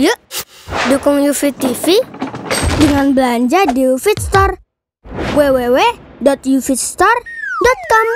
[0.00, 0.16] Yuk,
[0.88, 2.00] dukung UFIT TV
[2.80, 4.56] dengan belanja di UFIT Store.
[5.36, 8.08] www.ufitstore.com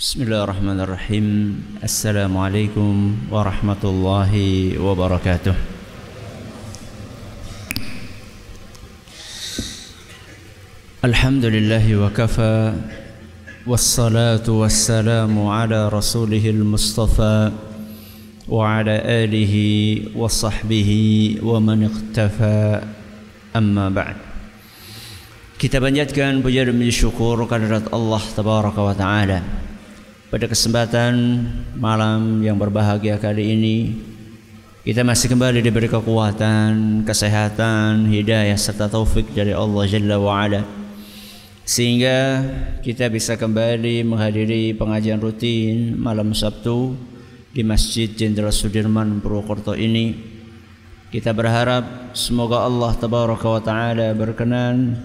[0.00, 1.60] Bismillahirrahmanirrahim.
[1.84, 5.52] Assalamualaikum warahmatullahi wabarakatuh.
[11.04, 12.80] Alhamdulillah wa kafa
[13.68, 17.52] wassalamu ala rasulihil mustafa
[18.44, 18.84] Wa
[20.28, 22.84] sahbihi wa man iqtafa
[23.56, 24.20] Amma ba'd
[25.56, 29.40] Kita panjatkan puja dan syukur kehadirat Allah Tabaraka wa Ta'ala.
[30.28, 31.14] Pada kesempatan
[31.78, 33.76] malam yang berbahagia kali ini
[34.84, 40.60] kita masih kembali diberi kekuatan, kesehatan, hidayah serta taufik dari Allah Jalla wa Ala.
[41.64, 42.44] Sehingga
[42.84, 46.92] kita bisa kembali menghadiri pengajian rutin malam Sabtu
[47.54, 50.34] di Masjid Jenderal Sudirman Purwokerto ini.
[51.14, 54.98] Kita berharap semoga Allah Tabaraka wa taala berkenan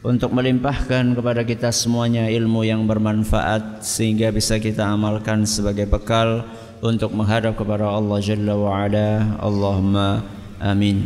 [0.00, 6.48] untuk melimpahkan kepada kita semuanya ilmu yang bermanfaat sehingga bisa kita amalkan sebagai bekal
[6.80, 9.36] untuk menghadap kepada Allah Jalla wa Ala.
[9.36, 10.24] Allahumma
[10.56, 11.04] amin.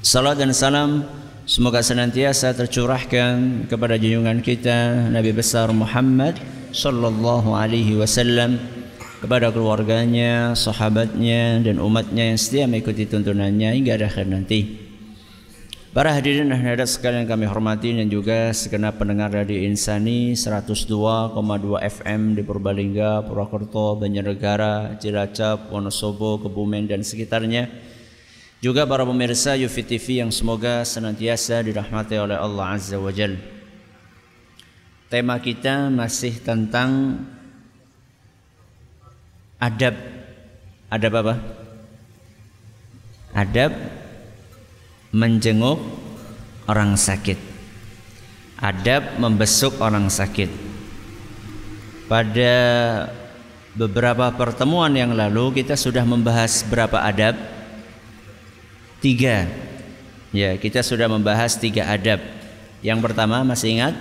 [0.00, 1.04] Salam dan salam
[1.44, 6.40] semoga senantiasa tercurahkan kepada junjungan kita Nabi besar Muhammad
[6.72, 8.75] sallallahu alaihi wasallam
[9.26, 14.86] kepada keluarganya, sahabatnya dan umatnya yang setia mengikuti tuntunannya hingga akhir nanti.
[15.90, 20.78] Para hadirin dan hadirat sekalian kami hormati dan juga segenap pendengar Radio Insani 102,2
[21.74, 27.66] FM di Purbalingga, Purwokerto, Banjarnegara, Cilacap, Wonosobo, Kebumen dan sekitarnya.
[28.62, 33.34] Juga para pemirsa Yufi TV yang semoga senantiasa dirahmati oleh Allah Azza wa Jal.
[35.10, 37.18] Tema kita masih tentang
[39.60, 39.94] adab.
[40.92, 41.34] Adab apa?
[43.36, 43.72] Adab
[45.12, 45.80] menjenguk
[46.68, 47.38] orang sakit.
[48.56, 50.48] Adab membesuk orang sakit.
[52.08, 52.54] Pada
[53.76, 57.36] beberapa pertemuan yang lalu kita sudah membahas berapa adab?
[59.04, 59.44] Tiga.
[60.32, 62.20] Ya, kita sudah membahas tiga adab.
[62.80, 63.94] Yang pertama masih ingat?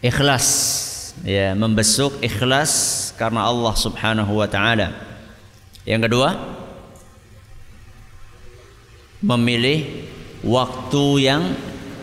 [0.00, 0.87] Ikhlas.
[1.26, 4.94] Ya, membesuk ikhlas karena Allah Subhanahu wa taala.
[5.82, 6.30] Yang kedua,
[9.22, 10.06] memilih
[10.46, 11.42] waktu yang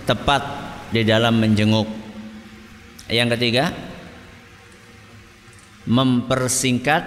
[0.03, 0.44] tepat
[0.92, 1.88] di dalam menjenguk.
[3.08, 3.72] Yang ketiga,
[5.86, 7.03] mempersingkat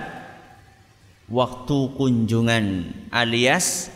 [1.29, 2.65] waktu kunjungan
[3.13, 3.93] alias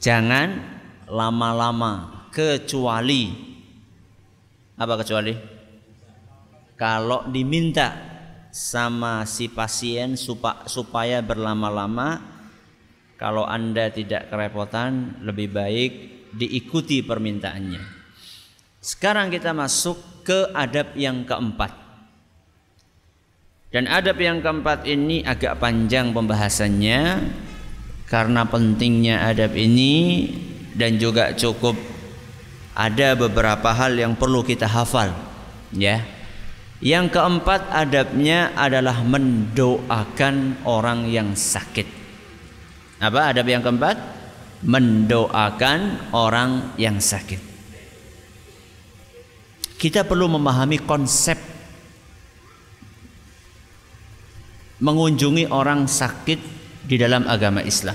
[0.00, 0.64] jangan
[1.10, 3.28] lama-lama kecuali
[4.80, 5.34] apa kecuali
[6.82, 7.94] kalau diminta
[8.50, 10.18] sama si pasien
[10.66, 12.18] supaya berlama-lama
[13.14, 15.92] kalau Anda tidak kerepotan, lebih baik
[16.34, 17.78] diikuti permintaannya.
[18.82, 21.70] Sekarang kita masuk ke adab yang keempat.
[23.70, 27.30] Dan adab yang keempat ini agak panjang pembahasannya
[28.10, 30.26] karena pentingnya adab ini
[30.74, 31.78] dan juga cukup
[32.74, 35.14] ada beberapa hal yang perlu kita hafal,
[35.70, 36.21] ya.
[36.82, 41.86] Yang keempat adabnya adalah mendoakan orang yang sakit.
[42.98, 43.94] Apa adab yang keempat?
[44.66, 47.38] Mendoakan orang yang sakit.
[49.78, 51.38] Kita perlu memahami konsep
[54.82, 56.40] mengunjungi orang sakit
[56.82, 57.94] di dalam agama Islam.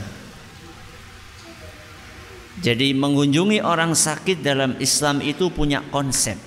[2.64, 6.47] Jadi mengunjungi orang sakit dalam Islam itu punya konsep.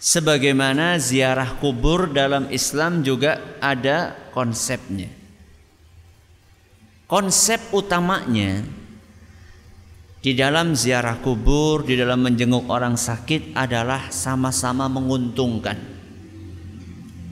[0.00, 5.20] Sebagaimana ziarah kubur dalam Islam juga ada konsepnya
[7.10, 8.62] konsep utamanya
[10.22, 15.74] di dalam ziarah kubur, di dalam menjenguk orang sakit adalah sama-sama menguntungkan.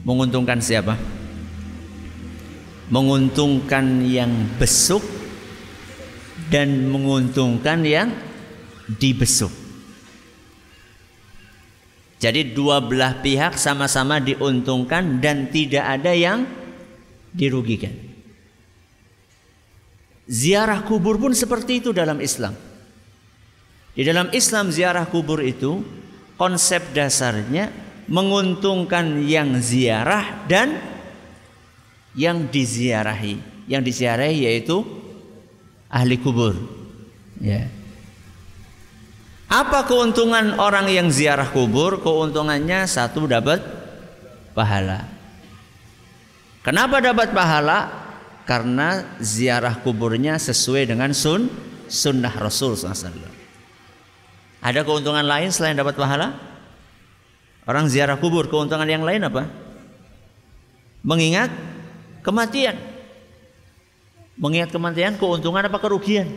[0.03, 0.99] Menguntungkan siapa?
[2.91, 5.05] Menguntungkan yang besuk
[6.49, 8.09] dan menguntungkan yang
[8.99, 9.53] dibesuk.
[12.19, 16.43] Jadi dua belah pihak sama-sama diuntungkan dan tidak ada yang
[17.31, 17.95] dirugikan.
[20.27, 22.53] Ziarah kubur pun seperti itu dalam Islam.
[23.95, 25.81] Di dalam Islam ziarah kubur itu
[26.35, 27.71] konsep dasarnya
[28.11, 30.75] menguntungkan yang ziarah dan
[32.19, 33.65] yang diziarahi.
[33.65, 34.83] Yang diziarahi yaitu
[35.87, 36.59] ahli kubur.
[37.39, 37.78] Ya.
[39.49, 41.97] Apa keuntungan orang yang ziarah kubur?
[42.05, 43.57] Keuntungannya satu dapat
[44.53, 45.09] pahala.
[46.61, 47.89] Kenapa dapat pahala?
[48.45, 51.49] Karena ziarah kuburnya sesuai dengan sun
[51.89, 53.09] sunnah Rasul SAW.
[54.61, 56.37] Ada keuntungan lain selain dapat pahala?
[57.65, 59.49] Orang ziarah kubur, keuntungan yang lain apa?
[61.01, 61.49] Mengingat
[62.21, 62.77] kematian.
[64.37, 66.29] Mengingat kematian, keuntungan apa kerugian?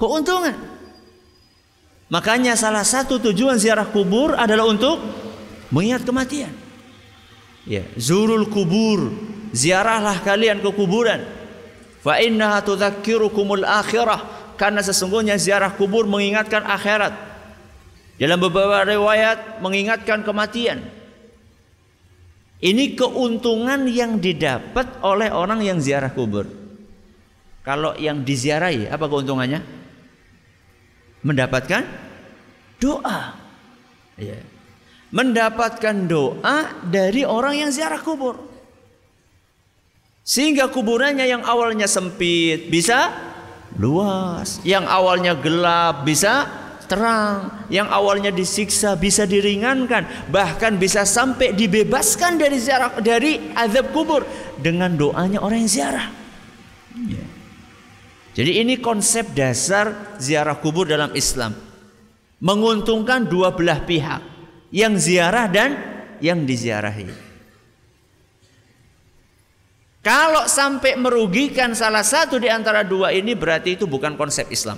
[0.00, 0.75] Keuntungan.
[2.06, 5.02] Makanya salah satu tujuan ziarah kubur adalah untuk
[5.74, 6.54] mengingat kematian.
[7.66, 9.10] Ya, zurul kubur,
[9.50, 11.26] ziarahlah kalian ke kuburan.
[11.98, 17.10] Fa innaha tudzakkirukumul akhirah karena sesungguhnya ziarah kubur mengingatkan akhirat.
[18.16, 20.86] Dalam beberapa riwayat mengingatkan kematian.
[22.62, 26.48] Ini keuntungan yang didapat oleh orang yang ziarah kubur.
[27.66, 29.60] Kalau yang diziarahi, apa keuntungannya?
[31.26, 31.82] Mendapatkan
[32.78, 33.34] doa.
[34.14, 34.38] Ya.
[35.10, 38.38] Mendapatkan doa dari orang yang ziarah kubur.
[40.22, 43.10] Sehingga kuburannya yang awalnya sempit bisa
[43.78, 46.46] luas, yang awalnya gelap bisa
[46.86, 54.22] terang, yang awalnya disiksa bisa diringankan, bahkan bisa sampai dibebaskan dari ziarah dari azab kubur
[54.58, 56.08] dengan doanya orang yang ziarah.
[57.06, 57.35] Ya.
[58.36, 61.56] Jadi ini konsep dasar ziarah kubur dalam Islam.
[62.36, 64.20] Menguntungkan dua belah pihak,
[64.68, 65.72] yang ziarah dan
[66.20, 67.08] yang diziarahi.
[70.04, 74.76] Kalau sampai merugikan salah satu di antara dua ini berarti itu bukan konsep Islam.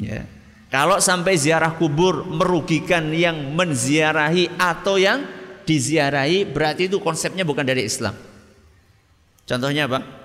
[0.00, 0.24] Ya.
[0.72, 5.22] Kalau sampai ziarah kubur merugikan yang menziarahi atau yang
[5.68, 8.16] diziarahi berarti itu konsepnya bukan dari Islam.
[9.44, 10.19] Contohnya apa?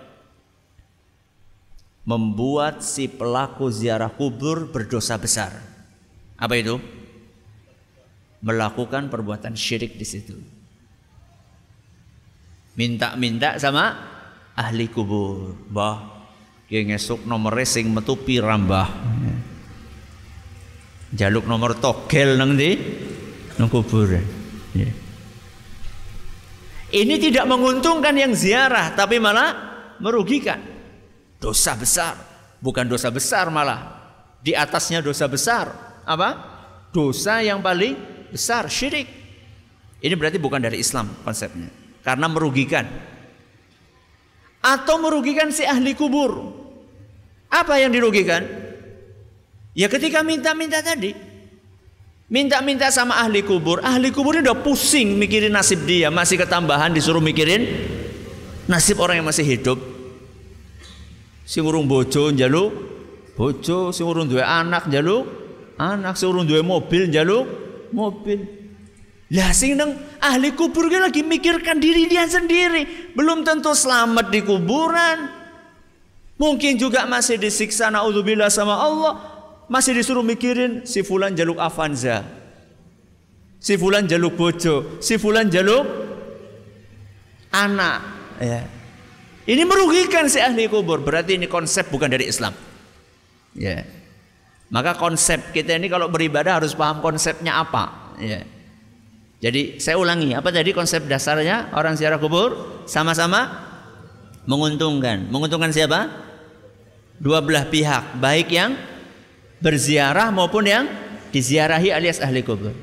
[2.05, 5.57] Membuat si pelaku ziarah kubur berdosa besar.
[6.37, 6.77] Apa itu?
[8.45, 10.37] Melakukan perbuatan syirik di situ.
[12.77, 13.97] Minta-minta sama
[14.53, 15.57] ahli kubur.
[15.65, 16.29] Bah,
[16.69, 18.87] dia ngesuk nomor sing metu pirambah.
[21.15, 22.75] Jaluk nomor togel nang di
[23.55, 24.25] nang kuburan.
[24.75, 24.91] Ya.
[26.91, 29.55] Ini tidak menguntungkan yang ziarah, tapi malah
[30.03, 30.74] merugikan.
[31.45, 32.17] Dosa besar,
[32.57, 34.01] bukan dosa besar malah.
[34.41, 35.69] Di atasnya dosa besar.
[36.01, 36.33] Apa?
[36.89, 37.93] Dosa yang paling
[38.33, 39.05] besar, syirik.
[40.01, 41.69] Ini berarti bukan dari Islam konsepnya.
[42.01, 42.89] Karena merugikan.
[44.57, 46.49] Atau merugikan si ahli kubur.
[47.53, 48.41] Apa yang dirugikan?
[49.77, 51.13] Ya ketika minta-minta tadi.
[52.25, 53.85] Minta-minta sama ahli kubur.
[53.85, 56.09] Ahli kubur ini udah pusing mikirin nasib dia.
[56.09, 57.69] Masih ketambahan disuruh mikirin
[58.65, 59.94] nasib orang yang masih hidup.
[61.45, 62.73] Si urung bojo njaluk
[63.37, 65.23] bojo, si urung duwe anak njaluk
[65.77, 67.45] anak, si urung duwe mobil njaluk
[67.93, 68.41] mobil.
[69.29, 74.41] Lah sing nang ahli kubur dia lagi mikirkan diri dia sendiri, belum tentu selamat di
[74.41, 75.45] kuburan.
[76.35, 79.13] Mungkin juga masih disiksa naudzubillah sama Allah,
[79.71, 82.27] masih disuruh mikirin si fulan jaluk Avanza.
[83.61, 85.87] Si fulan jaluk bojo, si fulan jaluk
[87.49, 87.97] anak,
[88.37, 88.61] ya.
[89.45, 92.53] Ini merugikan si ahli kubur, berarti ini konsep bukan dari Islam.
[93.53, 93.85] Ya.
[94.73, 98.41] Maka konsep kita ini kalau beribadah harus paham konsepnya apa, ya.
[99.45, 103.45] Jadi saya ulangi, apa tadi konsep dasarnya orang ziarah kubur sama-sama
[104.49, 105.29] menguntungkan.
[105.29, 106.09] Menguntungkan siapa?
[107.21, 108.73] Dua belah pihak, baik yang
[109.61, 110.89] berziarah maupun yang
[111.29, 112.73] diziarahi alias ahli kubur.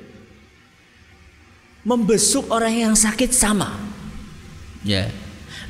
[1.82, 3.74] Membesuk orang yang sakit sama.
[4.86, 5.10] Ya.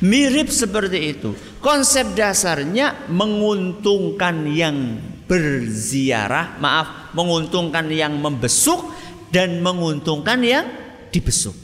[0.03, 1.31] Mirip seperti itu.
[1.63, 4.99] Konsep dasarnya menguntungkan yang
[5.31, 8.91] berziarah, maaf, menguntungkan yang membesuk
[9.31, 10.67] dan menguntungkan yang
[11.07, 11.55] dibesuk.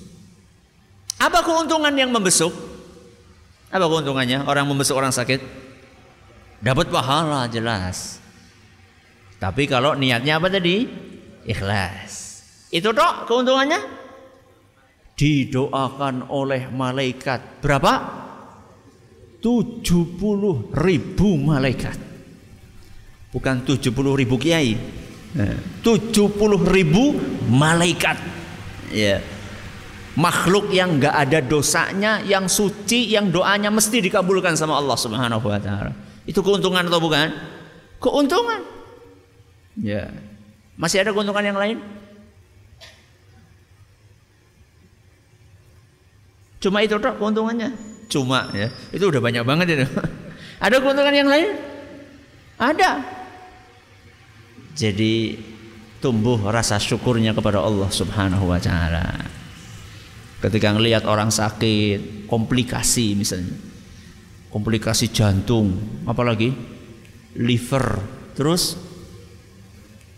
[1.20, 2.56] Apa keuntungan yang membesuk?
[3.68, 4.48] Apa keuntungannya?
[4.48, 5.44] Orang membesuk orang sakit
[6.64, 8.24] dapat pahala jelas.
[9.36, 10.88] Tapi kalau niatnya apa tadi?
[11.44, 12.40] Ikhlas.
[12.72, 14.00] Itu dok keuntungannya?
[15.20, 17.60] Didoakan oleh malaikat.
[17.60, 17.92] Berapa?
[19.40, 21.98] 70 ribu malaikat.
[23.32, 24.76] Bukan 70 ribu kiai.
[25.34, 27.16] 70 ribu
[27.48, 28.18] malaikat.
[28.92, 29.22] Ya.
[30.20, 35.62] Makhluk yang nggak ada dosanya, yang suci, yang doanya mesti dikabulkan sama Allah Subhanahu wa
[35.62, 35.94] taala.
[36.28, 37.32] Itu keuntungan atau bukan?
[38.04, 38.60] Keuntungan.
[39.80, 40.12] Ya.
[40.76, 41.78] Masih ada keuntungan yang lain?
[46.60, 47.99] Cuma itu dok keuntungannya.
[48.10, 48.74] Cuma ya.
[48.90, 49.86] Itu udah banyak banget itu.
[50.66, 51.56] ada keuntungan yang lain?
[52.58, 53.06] Ada.
[54.74, 55.38] Jadi
[56.02, 59.30] tumbuh rasa syukurnya kepada Allah Subhanahu wa taala.
[60.40, 63.56] Ketika ngelihat orang sakit, komplikasi misalnya.
[64.50, 65.78] Komplikasi jantung,
[66.10, 66.50] apalagi
[67.38, 68.02] liver.
[68.34, 68.80] Terus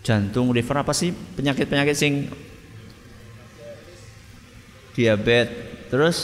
[0.06, 2.30] jantung, liver apa sih penyakit-penyakit sing
[4.94, 5.52] diabetes.
[5.92, 6.18] Terus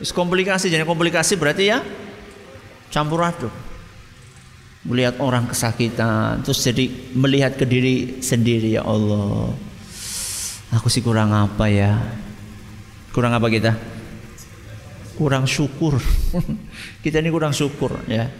[0.00, 1.80] Terus komplikasi, jadi komplikasi berarti ya
[2.92, 3.52] campur aduk.
[4.86, 6.86] Melihat orang kesakitan, terus jadi
[7.16, 9.50] melihat ke diri sendiri ya Allah.
[10.78, 11.98] Aku sih kurang apa ya?
[13.10, 13.74] Kurang apa kita?
[15.18, 15.98] Kurang syukur.
[17.04, 18.30] kita ini kurang syukur ya.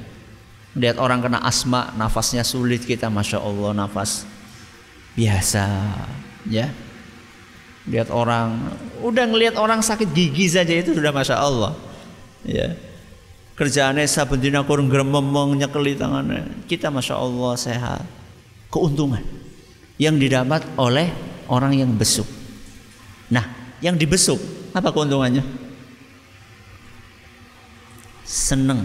[0.76, 4.28] Lihat orang kena asma, nafasnya sulit kita, masya Allah nafas
[5.16, 5.64] biasa
[6.44, 6.68] ya
[7.86, 11.72] lihat orang udah ngelihat orang sakit gigi saja itu sudah masya Allah.
[12.42, 12.74] Ya.
[13.56, 16.44] Kerjaannya saben dina kurang grememeng nyekeli tangannya.
[16.68, 18.04] Kita masya Allah sehat.
[18.68, 19.22] Keuntungan
[19.96, 21.08] yang didapat oleh
[21.48, 22.26] orang yang besuk.
[23.32, 23.46] Nah
[23.80, 24.36] yang dibesuk
[24.76, 25.46] apa keuntungannya?
[28.26, 28.84] Seneng.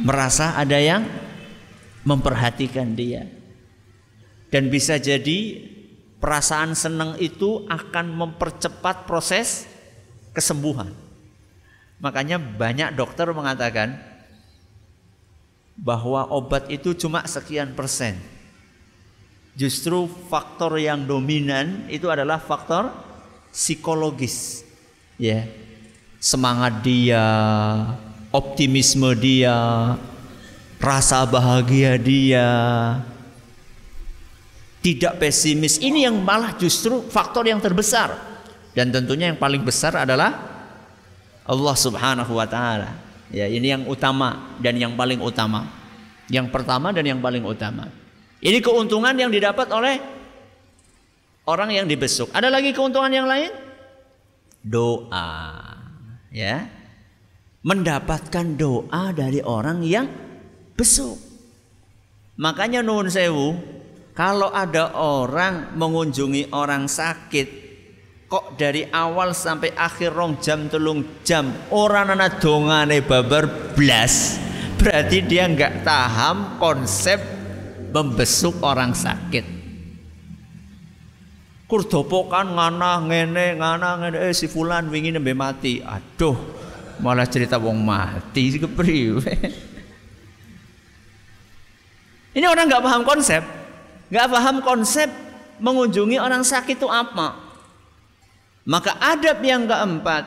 [0.00, 1.06] Merasa ada yang
[2.02, 3.28] memperhatikan dia.
[4.50, 5.58] Dan bisa jadi
[6.26, 9.62] Perasaan senang itu akan mempercepat proses
[10.34, 10.90] kesembuhan.
[12.02, 13.94] Makanya banyak dokter mengatakan
[15.78, 18.18] bahwa obat itu cuma sekian persen.
[19.54, 22.90] Justru faktor yang dominan itu adalah faktor
[23.54, 24.66] psikologis.
[25.22, 25.46] Ya.
[26.18, 27.22] Semangat dia,
[28.34, 29.54] optimisme dia,
[30.82, 32.48] rasa bahagia dia,
[34.86, 35.82] tidak pesimis.
[35.82, 38.14] Ini yang malah justru faktor yang terbesar.
[38.70, 40.30] Dan tentunya yang paling besar adalah
[41.42, 42.94] Allah Subhanahu wa taala.
[43.34, 45.66] Ya, ini yang utama dan yang paling utama.
[46.30, 47.90] Yang pertama dan yang paling utama.
[48.38, 49.98] Ini keuntungan yang didapat oleh
[51.50, 52.30] orang yang dibesuk.
[52.30, 53.50] Ada lagi keuntungan yang lain?
[54.62, 55.66] Doa.
[56.30, 56.70] Ya.
[57.66, 60.06] Mendapatkan doa dari orang yang
[60.78, 61.18] besuk.
[62.38, 63.58] Makanya nuwun sewu,
[64.16, 67.68] kalau ada orang mengunjungi orang sakit
[68.32, 74.40] kok dari awal sampai akhir rong jam telung jam orang anak dongane babar blas.
[74.80, 77.20] Berarti dia nggak paham konsep
[77.92, 79.44] membesuk orang sakit.
[81.68, 84.16] Kurdopokan ngana ngene ngana ngene.
[84.16, 85.84] Eh si fulan wingi nembe mati.
[85.84, 86.40] Aduh
[87.04, 89.32] malah cerita wong mati kepriwe.
[92.36, 93.55] Ini orang nggak paham konsep
[94.12, 95.08] nggak paham konsep
[95.58, 97.38] mengunjungi orang sakit itu apa.
[98.66, 100.24] Maka adab yang keempat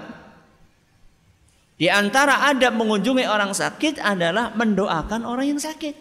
[1.80, 5.96] di antara adab mengunjungi orang sakit adalah mendoakan orang yang sakit.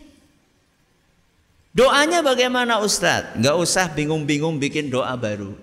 [1.71, 3.39] Doanya bagaimana Ustadz?
[3.39, 5.55] Nggak usah bingung-bingung bikin doa baru.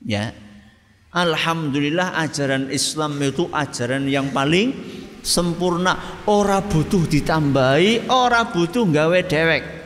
[0.00, 0.32] Ya,
[1.12, 4.72] Alhamdulillah ajaran Islam itu ajaran yang paling
[5.20, 6.24] sempurna.
[6.24, 9.77] Ora butuh ditambahi, ora butuh gawe dewek.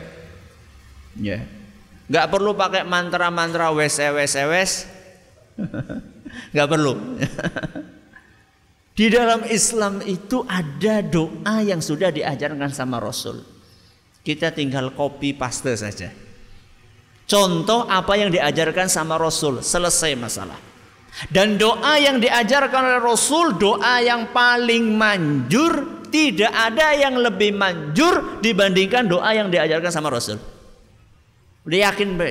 [1.17, 1.45] Ya.
[2.09, 4.71] Nggak perlu pakai mantra-mantra wes wes wes.
[6.53, 6.93] Nggak perlu.
[8.93, 13.41] Di dalam Islam itu ada doa yang sudah diajarkan sama Rasul.
[14.21, 16.13] Kita tinggal copy paste saja.
[17.25, 20.59] Contoh apa yang diajarkan sama Rasul, selesai masalah.
[21.33, 28.37] Dan doa yang diajarkan oleh Rasul, doa yang paling manjur, tidak ada yang lebih manjur
[28.45, 30.52] dibandingkan doa yang diajarkan sama Rasul.
[31.63, 32.29] Udah yakin be?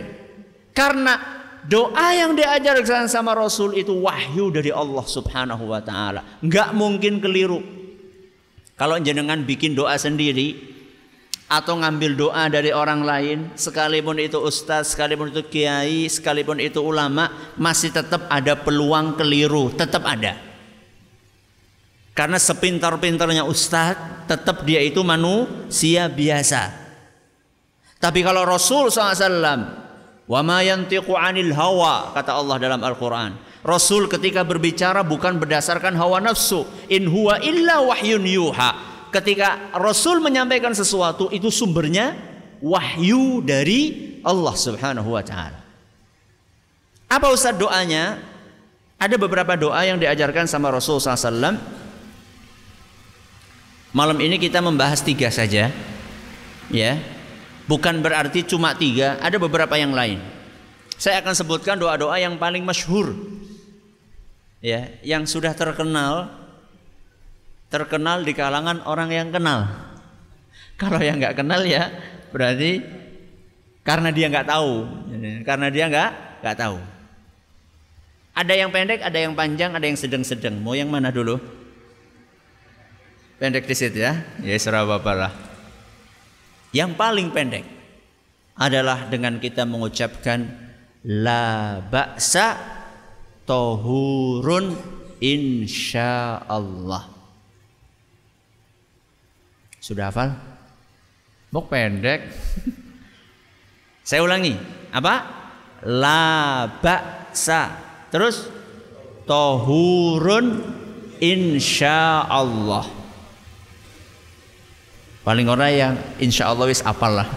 [0.73, 1.17] Karena
[1.65, 6.41] doa yang diajarkan sama Rasul itu wahyu dari Allah Subhanahu wa taala.
[6.45, 7.61] Enggak mungkin keliru.
[8.77, 10.59] Kalau jenengan bikin doa sendiri
[11.47, 17.55] atau ngambil doa dari orang lain, sekalipun itu ustaz, sekalipun itu kiai, sekalipun itu ulama,
[17.61, 20.35] masih tetap ada peluang keliru, tetap ada.
[22.17, 26.82] Karena sepintar-pintarnya ustaz, tetap dia itu manusia biasa.
[28.03, 29.63] Tapi kalau Rasul SAW,
[30.27, 33.39] wa ma yantiqu anil hawa kata Allah dalam Al-Qur'an.
[33.63, 38.71] Rasul ketika berbicara bukan berdasarkan hawa nafsu, in huwa illa wahyun yuha.
[39.15, 42.19] Ketika Rasul menyampaikan sesuatu itu sumbernya
[42.59, 45.63] wahyu dari Allah Subhanahu wa taala.
[47.07, 48.19] Apa Ustaz doanya?
[48.99, 51.59] Ada beberapa doa yang diajarkan sama Rasul SAW.
[53.95, 55.71] Malam ini kita membahas tiga saja,
[56.73, 56.93] ya.
[57.73, 60.21] Bukan berarti cuma tiga, ada beberapa yang lain.
[61.01, 63.17] Saya akan sebutkan doa-doa yang paling masyhur.
[64.61, 66.29] Ya, yang sudah terkenal
[67.73, 69.65] terkenal di kalangan orang yang kenal.
[70.77, 71.89] Kalau yang nggak kenal ya
[72.29, 72.85] berarti
[73.81, 74.73] karena dia nggak tahu,
[75.49, 76.11] karena dia nggak
[76.45, 76.77] nggak tahu.
[78.37, 80.61] Ada yang pendek, ada yang panjang, ada yang sedang-sedang.
[80.61, 81.41] Mau yang mana dulu?
[83.41, 84.21] Pendek di situ ya.
[84.45, 85.52] Ya serah bapak lah.
[86.73, 87.65] Yang paling pendek
[88.57, 90.49] adalah dengan kita mengucapkan
[91.05, 92.57] la ba'sa
[93.45, 94.77] tohurun
[95.21, 97.05] insyaallah.
[99.83, 100.33] Sudah hafal?
[101.53, 102.33] Mau pendek.
[104.09, 104.57] Saya ulangi.
[104.93, 105.15] Apa?
[105.85, 108.45] La ba'sa Terus
[109.25, 110.61] tohurun
[111.17, 112.85] insya Allah.
[115.23, 117.29] Paling orang yang insya Allah wis apal lah.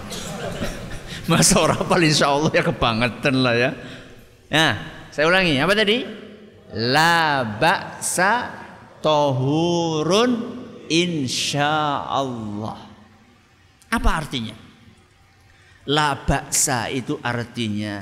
[1.30, 3.72] Masa orang apal insya Allah ya kebangetan lah ya.
[4.50, 4.74] Nah,
[5.14, 5.62] saya ulangi.
[5.62, 6.02] Apa tadi?
[6.76, 8.50] La ba'sa
[9.06, 10.32] tohurun
[10.90, 12.78] insya Allah.
[13.94, 14.58] Apa artinya?
[15.86, 18.02] La ba'sa itu artinya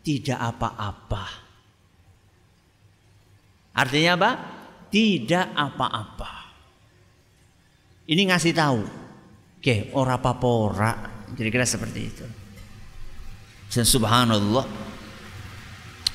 [0.00, 1.24] tidak apa-apa.
[3.76, 4.30] Artinya apa?
[4.88, 6.32] Tidak apa-apa.
[8.10, 8.99] Ini ngasih tahu.
[9.60, 10.92] Oke, ora apa-apa ora.
[11.36, 12.24] Kira-kira seperti itu.
[13.68, 14.64] Dan subhanallah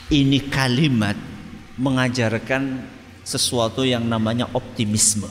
[0.09, 1.13] ini kalimat
[1.77, 2.81] mengajarkan
[3.21, 5.29] sesuatu yang namanya optimisme.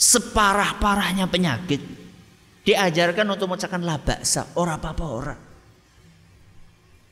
[0.00, 1.84] Separah-parahnya penyakit
[2.64, 5.36] diajarkan untuk mengucapkan labaksa, ora apa-apa ora.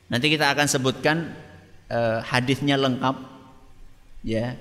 [0.09, 1.29] Nanti kita akan sebutkan
[1.93, 3.15] uh, hadisnya lengkap
[4.25, 4.57] ya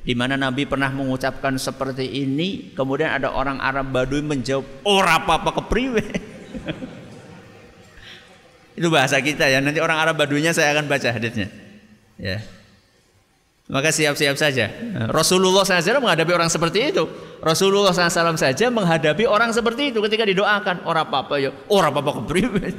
[0.00, 5.60] di mana Nabi pernah mengucapkan seperti ini kemudian ada orang Arab Baduy menjawab ora apa-apa
[5.60, 6.04] kepriwe.
[8.80, 9.60] Itu bahasa kita ya.
[9.60, 11.52] Nanti orang Arab Baduinya saya akan baca hadisnya.
[12.16, 12.40] Ya.
[13.68, 14.72] Maka siap-siap saja.
[15.12, 17.04] Rasulullah SAW menghadapi orang seperti itu.
[17.44, 21.52] Rasulullah SAW saja menghadapi orang seperti itu ketika didoakan ora apa-apa ya.
[21.68, 22.66] Ora apa-apa kepriwe.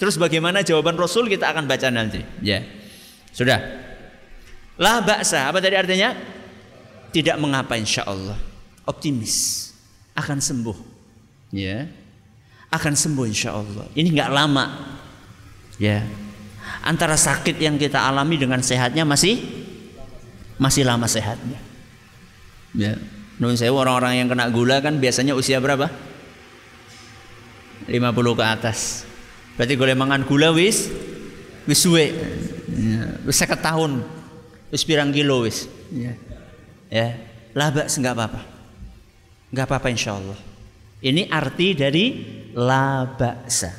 [0.00, 1.28] Terus bagaimana jawaban Rasul?
[1.28, 2.22] Kita akan baca nanti.
[2.38, 2.64] Ya.
[3.34, 3.85] Sudah.
[4.76, 5.48] La baksa.
[5.48, 6.12] Apa tadi artinya?
[7.12, 8.36] Tidak mengapa insya Allah.
[8.84, 9.72] Optimis.
[10.12, 10.76] Akan sembuh.
[11.52, 11.88] Ya.
[12.68, 13.88] Akan sembuh insya Allah.
[13.96, 14.64] Ini nggak lama.
[15.80, 16.04] Ya.
[16.84, 19.40] Antara sakit yang kita alami dengan sehatnya masih
[20.60, 21.60] masih lama sehatnya.
[22.76, 23.00] Ya.
[23.36, 25.88] Nun saya orang-orang yang kena gula kan biasanya usia berapa?
[27.88, 29.04] 50 ke atas.
[29.56, 30.88] Berarti golek mangan gula wis
[31.64, 32.12] wis suwe.
[32.76, 33.92] Ya, wis 50 tahun.
[34.70, 35.70] Wis pirang kilo wis.
[35.94, 36.14] Ya.
[36.86, 37.18] Ya,
[37.54, 38.40] labak enggak apa-apa.
[39.50, 40.38] Enggak apa-apa insyaallah.
[41.02, 42.04] Ini arti dari
[42.54, 43.70] labaksa.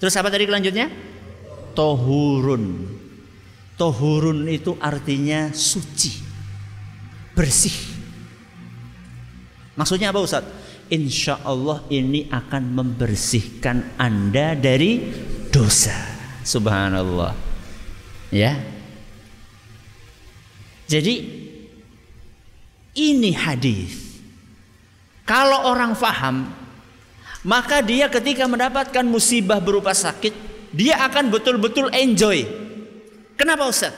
[0.00, 0.88] Terus apa tadi kelanjutnya?
[1.76, 2.64] Tohurun.
[3.74, 6.12] Tohurun itu artinya suci.
[7.34, 7.76] Bersih.
[9.74, 10.44] Maksudnya apa Ustaz?
[10.92, 15.00] insya Allah ini akan membersihkan anda dari
[15.48, 15.94] dosa
[16.44, 17.32] subhanallah
[18.28, 18.52] ya
[20.86, 21.14] jadi
[22.94, 24.20] ini hadis
[25.28, 26.48] kalau orang faham
[27.44, 30.32] maka dia ketika mendapatkan musibah berupa sakit
[30.74, 32.44] dia akan betul-betul enjoy
[33.36, 33.94] kenapa Ustaz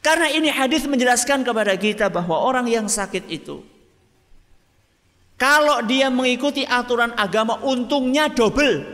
[0.00, 3.60] karena ini hadis menjelaskan kepada kita bahwa orang yang sakit itu
[5.40, 8.84] kalau dia mengikuti aturan agama untungnya double.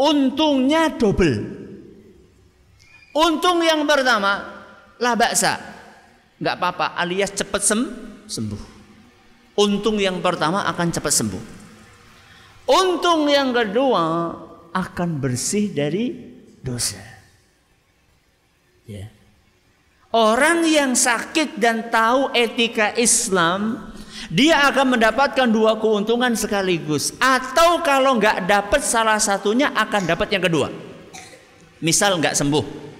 [0.00, 1.60] Untungnya double.
[3.12, 4.48] Untung yang pertama
[5.02, 5.58] lah baksa.
[6.38, 7.80] Nggak apa-apa alias cepat sem
[8.30, 8.62] sembuh.
[9.58, 11.44] Untung yang pertama akan cepat sembuh.
[12.70, 14.32] Untung yang kedua
[14.70, 16.14] akan bersih dari
[16.62, 17.02] dosa.
[18.86, 19.10] Ya.
[20.14, 23.92] Orang yang sakit dan tahu etika Islam
[24.28, 30.44] dia akan mendapatkan dua keuntungan sekaligus atau kalau nggak dapat salah satunya akan dapat yang
[30.44, 30.68] kedua
[31.82, 32.91] misal nggak sembuh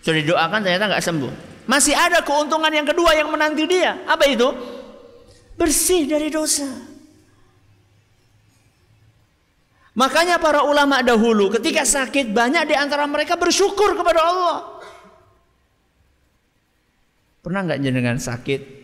[0.00, 1.32] sudah didoakan ternyata nggak sembuh
[1.68, 4.48] masih ada keuntungan yang kedua yang menanti dia apa itu
[5.54, 6.66] bersih dari dosa
[9.94, 14.58] makanya para ulama dahulu ketika sakit banyak di antara mereka bersyukur kepada Allah
[17.44, 18.80] pernah nggak jenengan sakit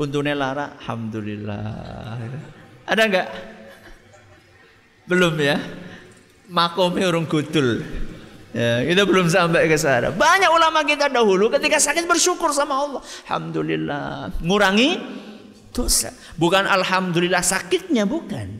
[0.00, 2.16] Untungnya lara, alhamdulillah.
[2.88, 3.28] Ada enggak?
[5.04, 5.60] Belum ya.
[6.48, 7.84] Makomnya urung gudul.
[8.50, 10.10] Ya, kita belum sampai ke sana.
[10.10, 13.00] Banyak ulama kita dahulu ketika sakit bersyukur sama Allah.
[13.26, 14.34] Alhamdulillah.
[14.42, 14.98] Ngurangi
[15.70, 16.10] dosa.
[16.34, 18.58] Bukan alhamdulillah sakitnya bukan.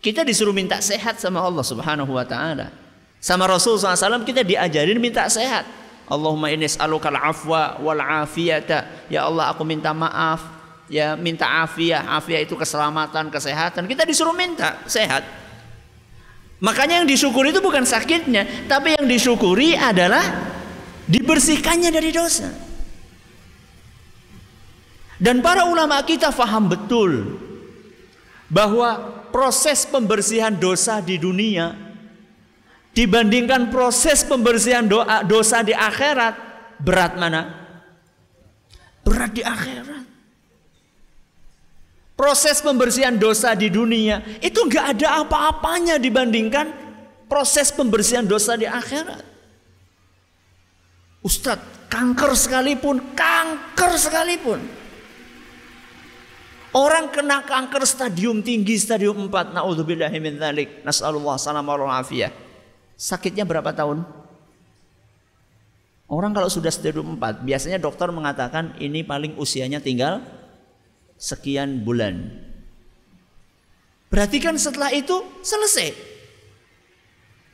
[0.00, 2.72] Kita disuruh minta sehat sama Allah Subhanahu wa taala.
[3.20, 5.68] Sama Rasul SAW kita diajarin minta sehat.
[6.08, 8.88] Allahumma inni as'alukal afwa wal afiyata.
[9.12, 14.82] Ya Allah aku minta maaf ya minta afiah afiah itu keselamatan kesehatan kita disuruh minta
[14.90, 15.22] sehat
[16.60, 20.22] Makanya yang disyukuri itu bukan sakitnya, tapi yang disyukuri adalah
[21.08, 22.52] dibersihkannya dari dosa.
[25.20, 27.40] Dan para ulama kita faham betul
[28.48, 31.76] bahwa proses pembersihan dosa di dunia
[32.96, 36.34] dibandingkan proses pembersihan doa, dosa di akhirat
[36.80, 37.42] berat mana?
[39.04, 39.99] Berat di akhirat.
[42.20, 46.68] Proses pembersihan dosa di dunia itu nggak ada apa-apanya dibandingkan
[47.24, 49.24] proses pembersihan dosa di akhirat.
[51.24, 54.60] Ustadz, kanker sekalipun, kanker sekalipun.
[56.76, 59.56] Orang kena kanker stadium tinggi, stadium 4.
[59.56, 60.84] Na'udzubillahi.
[60.84, 61.40] Nas'alullah
[62.04, 62.36] afiyah.
[63.00, 64.04] Sakitnya berapa tahun?
[66.04, 70.20] Orang kalau sudah stadium 4, biasanya dokter mengatakan ini paling usianya tinggal
[71.20, 72.32] sekian bulan.
[74.08, 75.92] Berarti kan setelah itu selesai.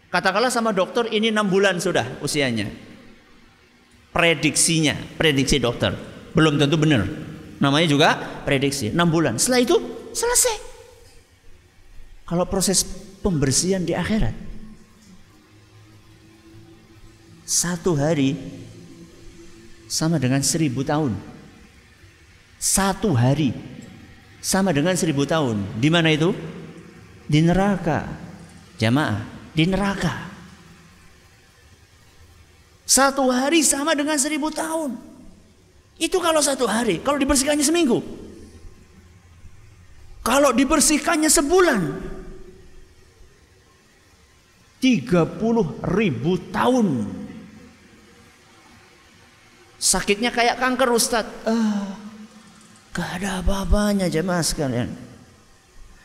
[0.09, 2.71] Katakanlah sama dokter ini enam bulan sudah usianya.
[4.15, 5.93] Prediksinya, prediksi dokter.
[6.33, 7.05] Belum tentu benar.
[7.61, 8.09] Namanya juga
[8.47, 8.95] prediksi.
[8.95, 9.37] enam bulan.
[9.37, 9.77] Setelah itu
[10.17, 10.57] selesai.
[12.25, 12.81] Kalau proses
[13.21, 14.33] pembersihan di akhirat.
[17.45, 18.35] Satu hari
[19.87, 21.36] sama dengan seribu tahun.
[22.67, 23.55] Satu hari
[24.43, 25.79] sama dengan seribu tahun.
[25.79, 26.35] Di mana itu?
[27.31, 28.11] Di neraka.
[28.75, 29.23] Jamaah,
[29.55, 30.27] di neraka.
[32.83, 34.99] Satu hari sama dengan seribu tahun.
[35.95, 36.99] Itu kalau satu hari.
[37.07, 38.03] Kalau dibersihkannya seminggu.
[40.27, 41.81] Kalau dibersihkannya sebulan.
[44.83, 46.89] 30 ribu tahun.
[49.79, 51.47] Sakitnya kayak kanker Ustadz.
[51.47, 52.06] Ah,
[52.97, 54.89] Gak ada apa-apanya jemaah sekalian.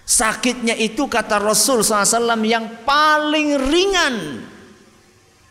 [0.04, 4.43] Sakitnya itu kata Rasul SAW yang paling ringan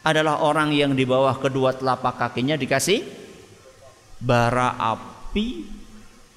[0.04, 3.00] adalah orang yang di bawah kedua telapak kakinya dikasih
[4.20, 5.64] bara api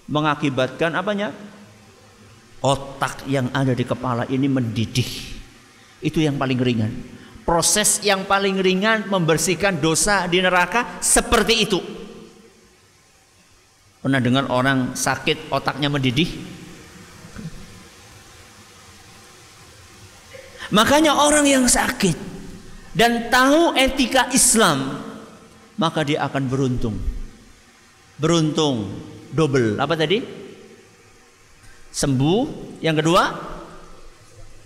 [0.08, 1.36] mengakibatkan apanya?
[2.64, 5.36] Otak yang ada di kepala ini mendidih.
[6.00, 6.92] Itu yang paling ringan.
[7.44, 12.03] Proses yang paling ringan membersihkan dosa di neraka seperti itu.
[14.04, 16.28] Pernah dengar orang sakit otaknya mendidih?
[20.76, 22.18] Makanya orang yang sakit
[22.92, 25.00] dan tahu etika Islam,
[25.80, 27.00] maka dia akan beruntung.
[28.20, 28.92] Beruntung
[29.32, 29.80] double.
[29.80, 30.20] Apa tadi?
[31.90, 32.42] Sembuh.
[32.84, 33.24] Yang kedua,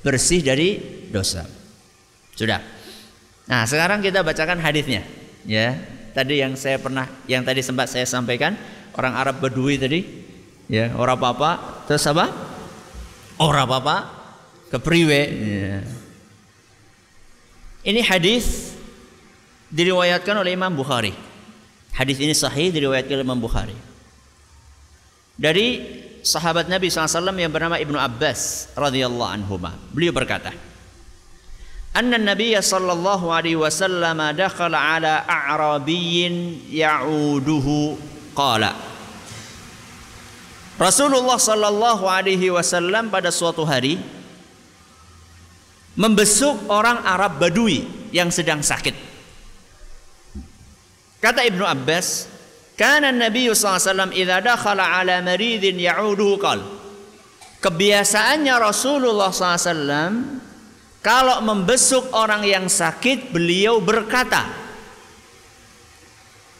[0.01, 0.81] bersih dari
[1.13, 1.45] dosa.
[2.33, 2.59] Sudah.
[3.47, 5.05] Nah, sekarang kita bacakan hadisnya,
[5.45, 5.77] ya.
[6.11, 8.57] Tadi yang saya pernah yang tadi sempat saya sampaikan
[8.98, 10.00] orang Arab Badui tadi
[10.68, 11.50] ya orang apa
[11.88, 12.28] terus apa
[13.40, 13.96] orang apa
[14.72, 15.78] kepriwe ya.
[17.88, 18.76] ini hadis
[19.72, 21.12] diriwayatkan oleh Imam Bukhari
[21.92, 23.76] hadis ini sahih diriwayatkan oleh Imam Bukhari
[25.36, 25.80] dari
[26.22, 29.56] sahabat Nabi SAW yang bernama Ibnu Abbas radhiyallahu anhu
[29.92, 30.52] beliau berkata
[31.92, 36.16] أن النبي صلى الله عليه وسلم دخل على أعرابي
[36.72, 37.96] يعوده
[38.37, 38.77] qala
[40.77, 43.97] Rasulullah sallallahu alaihi wasallam pada suatu hari
[45.97, 47.81] membesuk orang Arab Badui
[48.13, 48.93] yang sedang sakit.
[51.17, 52.29] Kata Ibnu Abbas,
[52.77, 56.61] "Kana Nabi sallallahu alaihi wasallam idza dakhala ala maridin ya'uduhu qal."
[57.57, 60.13] Kebiasaannya Rasulullah SAW
[61.01, 64.66] kalau membesuk orang yang sakit beliau berkata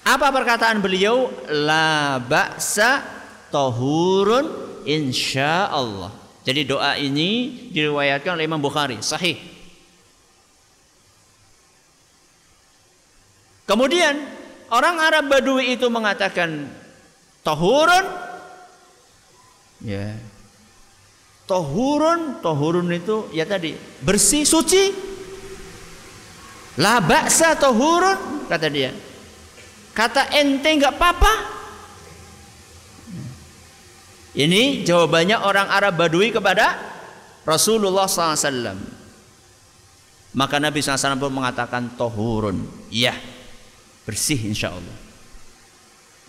[0.08, 1.28] apa perkataan beliau?
[1.52, 3.04] La ba'sa
[3.52, 4.48] tahurun
[4.88, 6.16] insya Allah.
[6.48, 9.36] Jadi doa ini diriwayatkan oleh Imam Bukhari, sahih.
[13.68, 14.16] Kemudian
[14.72, 16.72] orang Arab Badui itu mengatakan
[17.44, 18.08] tahurun
[19.84, 20.16] ya.
[21.48, 24.96] Tahurun, tahurun itu ya tadi bersih, suci.
[26.80, 28.96] La ba'sa tahurun kata dia.
[29.98, 31.34] Kata ente enggak apa-apa,
[34.38, 36.78] ini jawabannya orang Arab Badui kepada
[37.42, 38.78] Rasulullah SAW.
[40.38, 42.62] Maka Nabi SAW pun mengatakan tohurun.
[42.94, 43.18] Iya,
[44.06, 44.98] bersih insya Allah.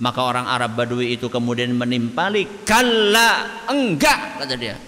[0.01, 4.81] Maka orang Arab Badui itu kemudian menimpali kalla enggak kata dia.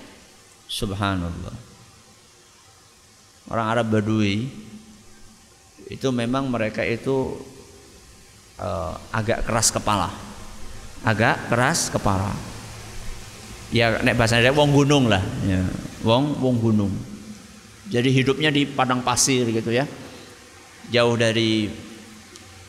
[0.65, 1.53] Subhanallah.
[3.53, 4.49] Orang Arab Badui
[5.93, 7.37] itu memang mereka itu
[8.61, 10.13] uh, agak keras kepala.
[11.01, 12.37] Agak keras kepala.
[13.73, 15.25] Ya nek bahasa wong gunung lah.
[15.49, 15.65] Ya
[16.05, 16.93] wong wong gunung.
[17.91, 19.89] Jadi hidupnya di padang pasir gitu ya.
[20.93, 21.67] Jauh dari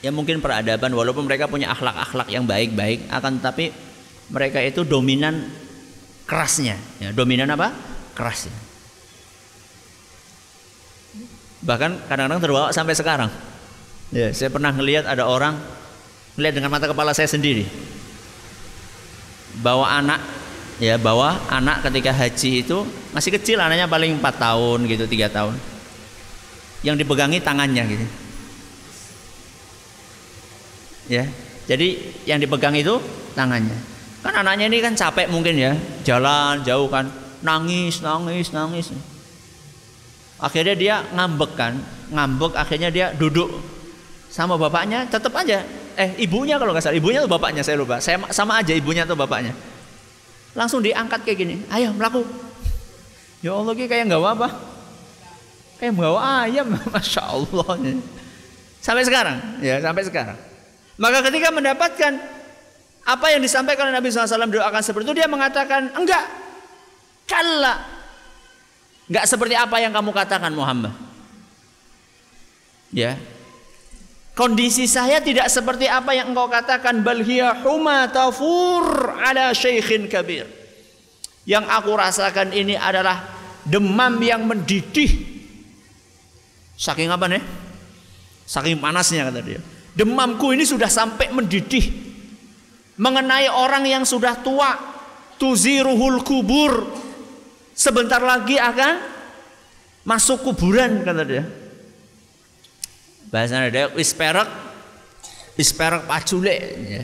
[0.02, 3.70] ya mungkin peradaban walaupun mereka punya akhlak-akhlak yang baik-baik akan tetapi
[4.32, 5.52] mereka itu dominan
[6.26, 6.80] kerasnya.
[7.04, 7.76] Ya dominan apa?
[8.16, 8.56] Kerasnya.
[11.62, 13.30] Bahkan kadang-kadang terbawa sampai sekarang.
[14.10, 15.81] Ya saya pernah ngelihat ada orang
[16.42, 17.70] melihat dengan mata kepala saya sendiri.
[19.62, 20.18] Bawa anak
[20.82, 22.82] ya bawa anak ketika haji itu
[23.14, 25.54] masih kecil anaknya paling 4 tahun gitu tiga tahun.
[26.82, 28.06] Yang dipegangi tangannya gitu.
[31.14, 31.30] Ya
[31.70, 32.98] jadi yang dipegang itu
[33.38, 33.78] tangannya.
[34.26, 37.06] Kan anaknya ini kan capek mungkin ya jalan jauh kan
[37.46, 38.90] nangis nangis nangis.
[40.42, 41.78] Akhirnya dia ngambek kan
[42.10, 43.62] ngambek akhirnya dia duduk
[44.32, 45.62] sama bapaknya tetap aja
[46.02, 46.98] eh ibunya kalau nggak salah.
[46.98, 47.62] Ibunya tuh bapaknya?
[47.62, 48.02] Saya lupa.
[48.02, 49.54] Saya sama aja ibunya tuh bapaknya.
[50.58, 51.56] Langsung diangkat kayak gini.
[51.70, 52.26] Ayo melaku
[53.42, 54.50] ya Allah kayak nggak apa
[55.78, 56.74] kayak bawa ayam.
[56.94, 57.70] Masya Allah.
[58.82, 59.38] Sampai sekarang.
[59.62, 60.38] Ya sampai sekarang.
[60.98, 62.18] Maka ketika mendapatkan
[63.02, 66.26] apa yang disampaikan oleh Nabi SAW doakan seperti itu dia mengatakan enggak.
[67.30, 68.02] Kalla.
[69.06, 70.94] Nggak seperti apa yang kamu katakan Muhammad.
[72.92, 73.16] Ya.
[74.32, 80.48] Kondisi saya tidak seperti apa yang engkau katakan bal hiya huma tafur ala syaikhin kabir.
[81.44, 83.28] Yang aku rasakan ini adalah
[83.68, 85.12] demam yang mendidih.
[86.80, 87.44] Saking apa nih?
[88.48, 89.60] Saking panasnya kata dia.
[89.92, 91.84] Demamku ini sudah sampai mendidih
[92.96, 94.90] mengenai orang yang sudah tua.
[95.42, 96.86] Tuziruhul kubur
[97.82, 98.94] Sebentar lagi akan
[100.06, 101.44] masuk kuburan kata dia.
[103.32, 104.46] Bahasanya dia wis perak
[105.56, 107.04] wis perak pacule ya,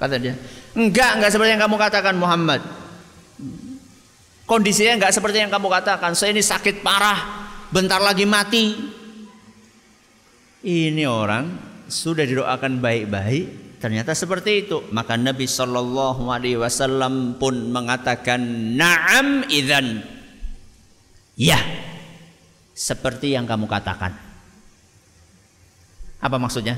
[0.00, 0.34] kata dia.
[0.72, 2.60] Enggak, enggak seperti yang kamu katakan Muhammad.
[4.48, 6.16] Kondisinya enggak seperti yang kamu katakan.
[6.16, 8.72] Saya ini sakit parah, bentar lagi mati.
[10.66, 11.44] Ini orang
[11.86, 14.82] sudah didoakan baik-baik, ternyata seperti itu.
[14.90, 18.40] Maka Nabi Shallallahu Alaihi Wasallam pun mengatakan,
[18.74, 20.02] Naam idan
[21.36, 21.60] Ya,
[22.72, 24.25] seperti yang kamu katakan.
[26.26, 26.74] Apa maksudnya?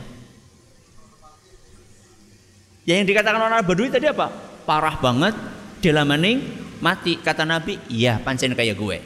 [2.84, 4.28] Ya yang dikatakan orang Badui tadi apa?
[4.68, 5.32] Parah banget,
[5.80, 6.44] dilamaning
[6.84, 7.16] mati.
[7.16, 8.98] Kata Nabi, iya pancen kayak gue.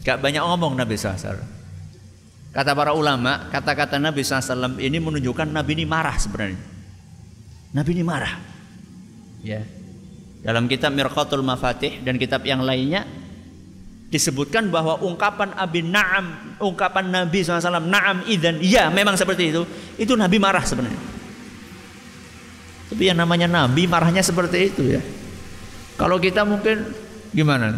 [0.00, 1.44] Gak banyak ngomong Nabi SAW.
[2.50, 6.60] Kata para ulama, kata-kata Nabi SAW ini menunjukkan Nabi ini marah sebenarnya.
[7.76, 8.34] Nabi ini marah.
[9.44, 9.64] Ya,
[10.40, 13.04] dalam kitab Mirqatul Mafatih dan kitab yang lainnya
[14.10, 19.62] disebutkan bahwa ungkapan Abi Naam, ungkapan Nabi SAW Naam idan, iya memang seperti itu.
[19.96, 20.98] Itu Nabi marah sebenarnya.
[22.90, 25.02] Tapi yang namanya Nabi marahnya seperti itu ya.
[25.94, 26.90] Kalau kita mungkin
[27.30, 27.70] gimana?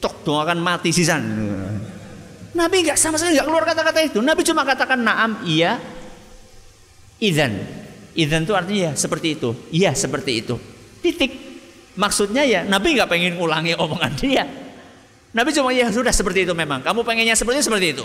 [0.00, 1.24] Tok dong akan mati sisan.
[2.52, 4.18] Nabi nggak sama sekali nggak keluar kata-kata itu.
[4.20, 5.80] Nabi cuma katakan Naam iya,
[7.16, 7.80] idan
[8.14, 9.50] Idan itu artinya ya seperti itu.
[9.70, 10.58] Iya seperti itu.
[10.98, 11.49] Titik.
[12.00, 14.48] Maksudnya ya Nabi nggak pengen ulangi omongan dia.
[15.36, 16.80] Nabi cuma ya sudah seperti itu memang.
[16.80, 18.04] Kamu pengennya seperti itu, seperti itu.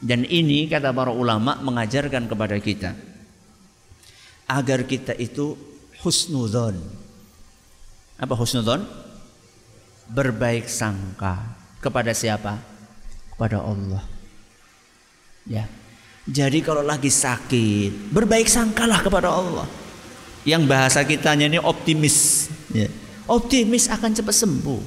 [0.00, 2.96] Dan ini kata para ulama mengajarkan kepada kita
[4.48, 5.52] agar kita itu
[6.00, 6.80] husnudon.
[8.16, 8.80] Apa husnudon?
[10.08, 11.36] Berbaik sangka
[11.84, 12.56] kepada siapa?
[13.36, 14.00] Kepada Allah.
[15.46, 15.68] Ya,
[16.26, 19.85] jadi kalau lagi sakit, berbaik sangkalah kepada Allah.
[20.46, 22.46] Yang bahasa kitanya ini optimis.
[22.70, 22.86] Ya.
[23.26, 24.82] Optimis akan cepat sembuh.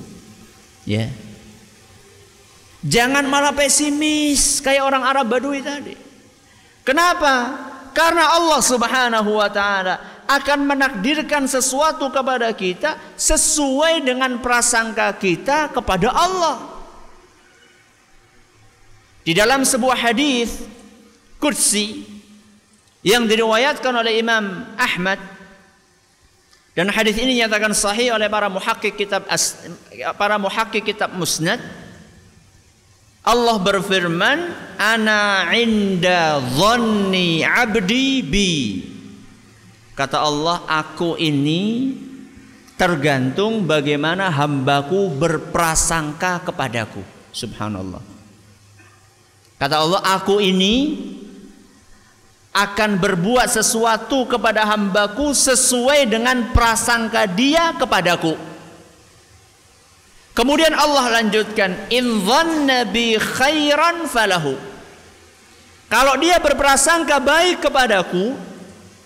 [0.87, 1.11] Ya.
[2.79, 5.99] Jangan malah pesimis kayak orang Arab Badui tadi.
[6.87, 7.67] Kenapa?
[7.91, 16.07] Karena Allah Subhanahu wa taala akan menakdirkan sesuatu kepada kita sesuai dengan prasangka kita kepada
[16.15, 16.79] Allah.
[19.27, 20.63] Di dalam sebuah hadis
[21.35, 22.07] kursi
[23.03, 25.19] yang diriwayatkan oleh Imam Ahmad
[26.79, 29.27] dan hadis ini nyatakan sahih oleh para muhakkik kitab
[30.15, 31.59] para muhakkik kitab Musnad.
[33.19, 38.53] Allah berfirman ana inda dhanni abdi bi.
[39.91, 41.91] Kata Allah aku ini
[42.79, 47.03] tergantung bagaimana hambaku berprasangka kepadaku.
[47.35, 47.99] Subhanallah.
[49.59, 50.95] Kata Allah aku ini
[52.49, 58.33] akan berbuat sesuatu kepada hambaku sesuai dengan prasangka dia kepadaku.
[60.33, 62.23] Kemudian Allah lanjutkan, in
[62.63, 64.55] nabi khairan falahu.
[65.89, 68.37] Kalau dia berprasangka baik kepadaku,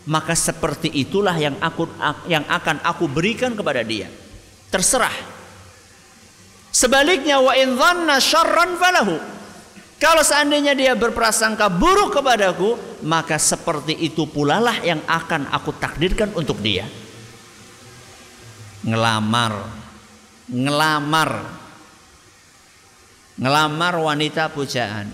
[0.06, 1.88] maka seperti itulah yang aku
[2.28, 4.12] yang akan aku berikan kepada dia.
[4.68, 5.16] Terserah.
[6.74, 9.16] Sebaliknya wa in dhanna syarran falahu.
[10.04, 12.76] Kalau seandainya dia berprasangka buruk kepadaku,
[13.08, 16.84] maka seperti itu pula lah yang akan aku takdirkan untuk dia.
[18.84, 19.64] Ngelamar,
[20.52, 21.32] ngelamar,
[23.40, 25.08] ngelamar wanita pujaan.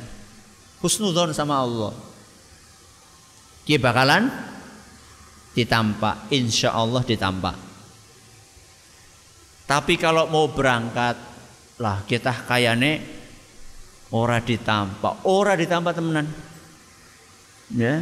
[0.82, 1.93] Husnudon sama Allah.
[3.69, 4.25] Dia bakalan
[5.54, 7.54] ditampak, insya Allah ditampak.
[9.69, 11.13] Tapi kalau mau berangkat,
[11.78, 13.18] lah kita kayane
[14.10, 16.28] ora ditampak, ora ditampak temenan.
[17.74, 18.02] Ya.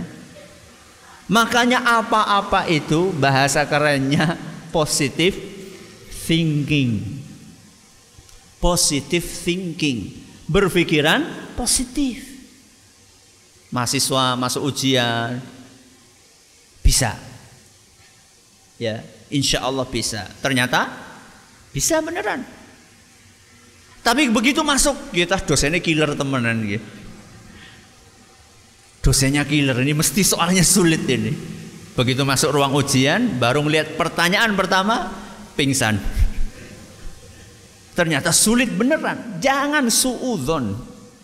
[1.27, 4.39] Makanya apa-apa itu bahasa kerennya
[4.71, 5.35] positif
[6.23, 7.19] thinking.
[8.63, 10.23] Positive thinking.
[10.47, 12.23] Berpikiran positif.
[13.67, 15.43] Mahasiswa masuk ujian
[16.79, 17.19] bisa.
[18.79, 20.23] Ya, insya Allah bisa.
[20.39, 20.87] Ternyata
[21.75, 22.56] bisa beneran.
[24.07, 26.87] Tapi begitu masuk kita dosennya killer temenan gitu.
[29.03, 31.35] Dosennya killer ini mesti soalnya sulit ini.
[31.91, 35.11] Begitu masuk ruang ujian baru melihat pertanyaan pertama
[35.59, 35.99] pingsan.
[37.99, 39.43] Ternyata sulit beneran.
[39.43, 40.71] Jangan suudzon.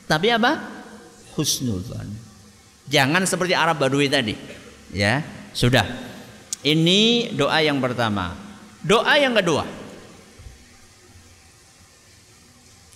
[0.04, 0.52] Tapi apa?
[1.40, 2.08] Husnudzon.
[2.92, 4.36] Jangan seperti Arab Badui tadi.
[4.92, 5.24] Ya,
[5.56, 5.88] sudah.
[6.68, 8.36] Ini doa yang pertama.
[8.84, 9.83] Doa yang kedua.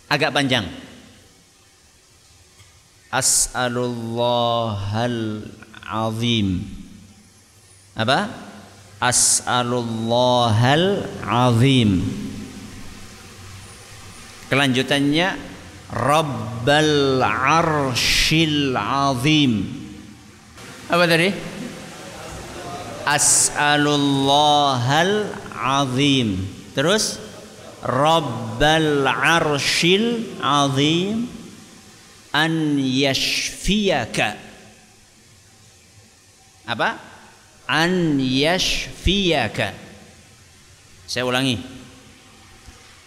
[0.08, 0.64] Agak panjang.
[3.12, 5.44] As'alullahal
[5.88, 6.68] azim.
[7.96, 8.28] Apa?
[9.00, 12.04] As'alullahal azim.
[14.48, 15.36] Kelanjutannya
[15.88, 19.72] Rabbal arshil azim.
[20.92, 21.32] Apa tadi?
[23.08, 26.44] As'alullahal azim.
[26.76, 27.27] Terus
[27.84, 31.30] Rabbal arshil azim
[32.34, 34.38] an yashfiyaka.
[36.68, 37.00] Apa?
[37.70, 39.74] An yashfiyaka.
[41.06, 41.60] Saya ulangi.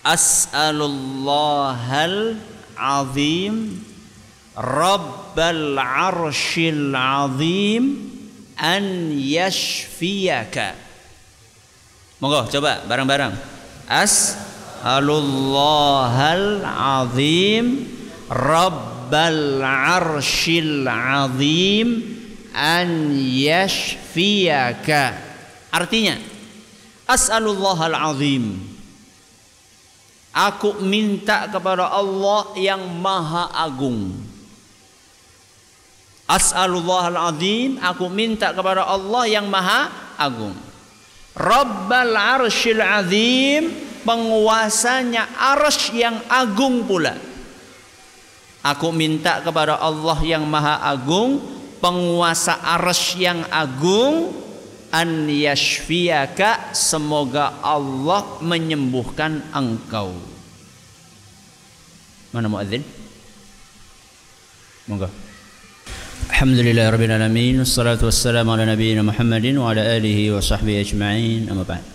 [0.06, 2.38] As'alullahal
[2.78, 3.84] azim
[4.56, 8.08] rabbal arshil azim
[8.56, 10.72] an yashfiyaka.
[12.20, 13.32] Monggo coba bareng-bareng.
[13.90, 14.36] As
[14.80, 17.84] as'alullahal azim
[18.32, 22.16] rabbal arshil azim
[22.56, 25.20] an yashfiyaka.
[25.68, 26.16] Artinya
[27.04, 28.56] as'alullahal azim.
[30.32, 34.16] Aku minta kepada Allah yang maha agung.
[36.24, 40.56] As'alullahal azim aku minta kepada Allah yang maha agung.
[41.36, 47.16] Rabbal arshil azim penguasanya arsh yang agung pula.
[48.60, 51.40] Aku minta kepada Allah yang maha agung,
[51.80, 54.36] penguasa arsh yang agung,
[54.92, 60.12] an yashfiyaka, semoga Allah menyembuhkan engkau.
[62.30, 62.84] Mana muadzin?
[64.86, 65.08] Monggo.
[66.30, 71.66] Alhamdulillah rabbil alamin wassalatu wassalamu ala nabiyyina Muhammadin wa ala alihi wa sahbihi ajma'in amma
[71.66, 71.89] ba'd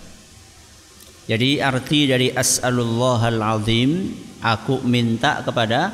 [1.26, 4.14] jadi arti dari as'alullahal azim
[4.46, 5.90] aku minta kepada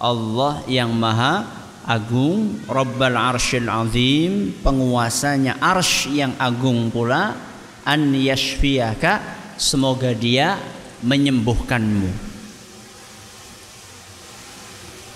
[0.00, 1.44] Allah yang maha
[1.84, 7.36] agung Rabbal arshil azim penguasanya arsh yang agung pula
[7.84, 9.20] an yashfiyaka
[9.60, 10.56] semoga dia
[11.04, 12.32] menyembuhkanmu.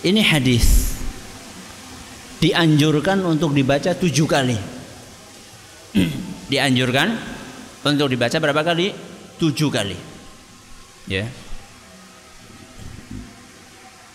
[0.05, 0.93] Ini hadis
[2.45, 4.59] dianjurkan untuk dibaca tujuh kali.
[6.53, 7.09] Dianjurkan
[7.89, 8.93] untuk dibaca berapa kali
[9.45, 9.99] tujuh kali.
[11.05, 11.29] Ya.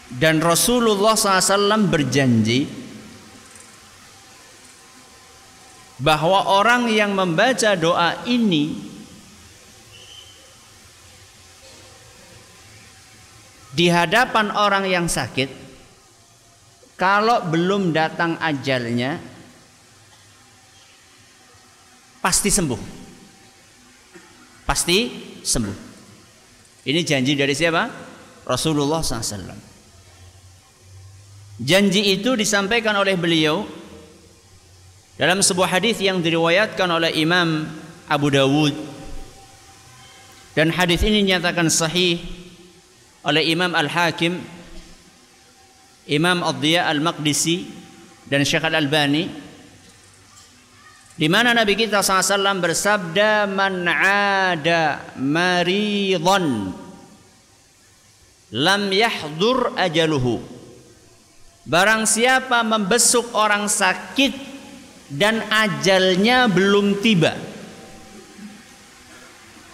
[0.10, 2.66] Dan Rasulullah SAW berjanji
[6.02, 8.74] bahwa orang yang membaca doa ini
[13.78, 15.54] di hadapan orang yang sakit
[16.98, 19.22] kalau belum datang ajalnya
[22.18, 22.82] pasti sembuh
[24.66, 25.78] pasti sembuh.
[26.86, 27.90] Ini janji dari siapa?
[28.46, 29.58] Rasulullah SAW.
[31.60, 33.68] Janji itu disampaikan oleh beliau
[35.20, 37.68] dalam sebuah hadis yang diriwayatkan oleh Imam
[38.08, 38.72] Abu Dawud
[40.56, 42.24] dan hadis ini dinyatakan sahih
[43.28, 44.40] oleh Imam Al-Hakim
[46.10, 47.70] Imam Ad-Diya Al-Maqdisi
[48.32, 49.49] dan Syekh Al-Albani
[51.20, 56.72] Di mana Nabi kita SAW bersabda man ada maridhan
[58.56, 60.40] lam yahdur ajaluhu.
[61.68, 64.32] Barang siapa membesuk orang sakit
[65.12, 67.36] dan ajalnya belum tiba.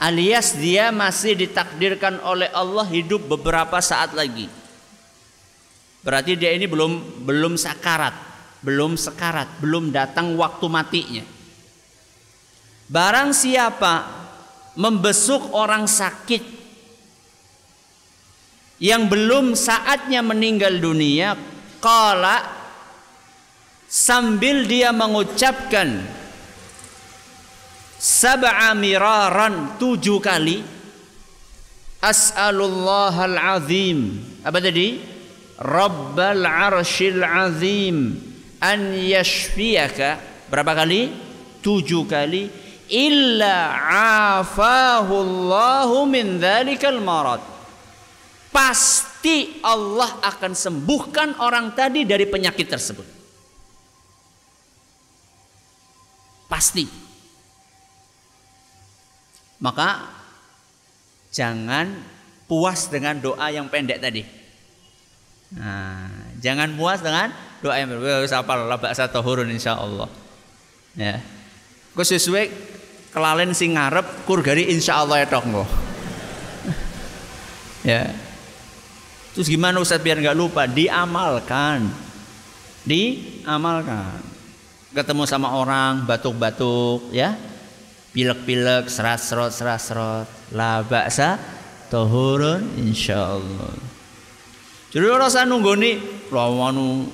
[0.02, 4.50] Alias dia masih ditakdirkan oleh Allah hidup beberapa saat lagi.
[6.04, 8.14] Berarti dia ini belum belum sakarat,
[8.66, 11.35] belum sekarat, belum datang waktu matinya.
[12.86, 14.06] Barang siapa
[14.78, 16.44] membesuk orang sakit
[18.78, 21.34] yang belum saatnya meninggal dunia,
[21.82, 22.46] kala
[23.90, 26.06] sambil dia mengucapkan
[27.98, 30.62] sab'a miraran tujuh kali
[32.06, 34.22] as'alullahal azim.
[34.46, 35.02] Apa tadi?
[35.58, 38.14] Rabbal arshil azim
[38.62, 40.22] an yashfiyaka.
[40.54, 41.10] Berapa kali?
[41.66, 43.58] Tujuh kali illa
[44.40, 47.42] afahu Allahu min dzalikal marad.
[48.56, 53.08] Pasti Allah akan sembuhkan orang tadi dari penyakit tersebut.
[56.48, 56.88] Pasti.
[59.60, 60.08] Maka
[61.36, 62.00] jangan
[62.48, 64.24] puas dengan doa yang pendek tadi.
[65.56, 68.32] Nah, jangan puas dengan doa yang pendek.
[68.32, 70.08] Sapal lah baksa tahurun insya Allah.
[70.96, 71.20] Ya.
[71.92, 72.75] Sesuai
[73.16, 75.48] kelalen sing ngarep kur gari insyaallah ya tok
[77.88, 78.12] ya.
[79.32, 80.68] Terus gimana Ustaz biar nggak lupa?
[80.68, 81.88] Diamalkan.
[82.84, 84.20] Diamalkan.
[84.92, 87.36] Ketemu sama orang batuk-batuk ya.
[88.16, 90.28] Pilek-pilek serat-serot serat-serot.
[90.56, 91.40] La baksa
[91.92, 93.76] tohurun insyaallah.
[94.96, 95.96] Jadi saya nunggu nih
[96.32, 97.08] lawan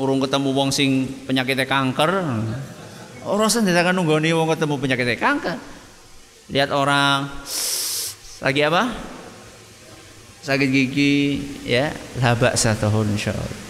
[0.00, 2.24] urung ketemu wong sing penyakitnya kanker
[3.26, 5.58] Orang sendiri akan nih mau ketemu penyakit kanker.
[6.46, 7.26] Lihat orang
[8.38, 8.82] lagi apa?
[10.46, 11.90] Sakit gigi, ya,
[12.22, 13.62] labak satu tahun insya Allah.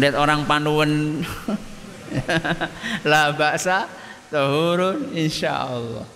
[0.00, 1.20] Lihat orang panuan,
[3.12, 3.60] labak
[4.32, 6.08] tahun insya Allah.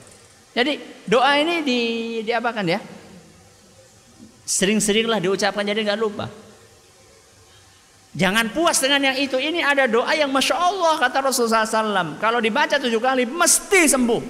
[0.56, 1.80] Jadi doa ini di
[2.24, 2.80] diapakan ya?
[4.48, 6.47] Sering-seringlah diucapkan jadi nggak lupa.
[8.18, 9.38] Jangan puas dengan yang itu.
[9.38, 12.18] Ini ada doa yang masya Allah kata Rasulullah SAW.
[12.18, 14.22] Kalau dibaca tujuh kali mesti sembuh.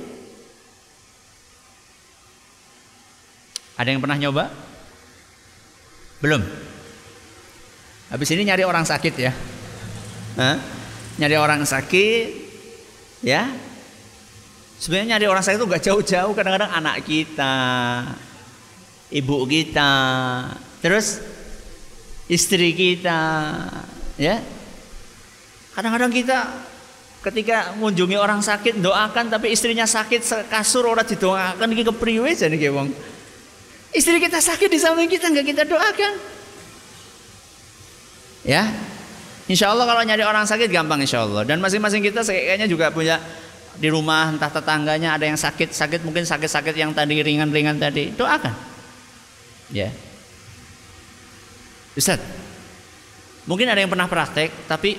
[3.81, 4.53] Ada yang pernah nyoba?
[6.21, 6.45] Belum.
[8.13, 9.33] Habis ini nyari orang sakit ya.
[10.37, 10.57] Hah?
[11.17, 12.29] Nyari orang sakit,
[13.25, 13.49] ya.
[14.79, 16.33] Sebenarnya nyari orang sakit itu gak jauh-jauh.
[16.37, 17.57] Kadang-kadang anak kita,
[19.11, 19.93] ibu kita,
[20.85, 21.25] terus
[22.29, 23.21] istri kita
[24.21, 24.39] ya.
[25.73, 26.39] Kadang-kadang kita
[27.19, 32.71] ketika mengunjungi orang sakit doakan tapi istrinya sakit kasur orang didoakan iki kepriwe jane ki
[32.71, 32.89] wong.
[33.89, 36.13] Istri kita sakit di samping kita nggak kita doakan.
[38.45, 38.69] Ya.
[39.49, 43.17] Insya Allah kalau nyari orang sakit gampang insya Allah dan masing-masing kita kayaknya juga punya
[43.81, 48.53] di rumah entah tetangganya ada yang sakit sakit mungkin sakit-sakit yang tadi ringan-ringan tadi doakan.
[49.73, 49.89] Ya
[51.99, 52.23] Ustaz,
[53.51, 54.95] mungkin ada yang pernah praktek, tapi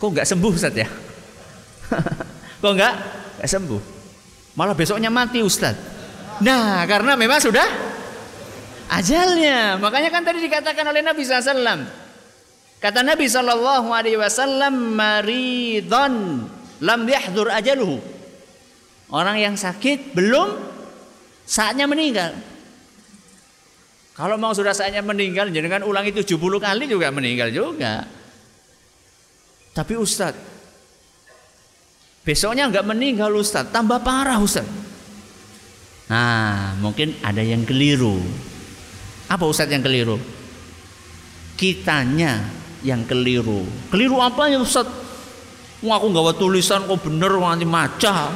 [0.00, 0.88] kok nggak sembuh Ustaz ya?
[2.64, 2.94] kok nggak?
[3.36, 3.82] Nggak sembuh.
[4.56, 5.76] Malah besoknya mati Ustaz.
[6.40, 7.68] Nah, karena memang sudah
[8.88, 9.76] ajalnya.
[9.76, 11.84] Makanya kan tadi dikatakan oleh Nabi SAW.
[12.80, 16.44] Kata Nabi Shallallahu Alaihi Wasallam, maridon
[16.80, 18.00] lam yahdur ajaluhu.
[19.12, 20.56] Orang yang sakit belum
[21.44, 22.53] saatnya meninggal.
[24.14, 28.06] Kalau mau sudah saatnya meninggal, jangan ulangi 70 kali juga meninggal juga.
[29.74, 30.38] Tapi Ustadz,
[32.22, 34.70] besoknya nggak meninggal Ustadz, tambah parah Ustadz.
[36.06, 38.22] Nah, mungkin ada yang keliru.
[39.26, 40.14] Apa Ustadz yang keliru?
[41.58, 42.38] Kitanya
[42.86, 43.66] yang keliru.
[43.90, 45.02] Keliru apa ya Ustadz?
[45.82, 48.30] Wah, aku nggak tulisan kok bener nanti maca.